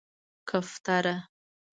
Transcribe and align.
🕊 0.03 0.03
کفتره 0.51 1.15